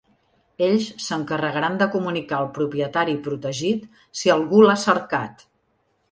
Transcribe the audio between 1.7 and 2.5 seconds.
de comunicar al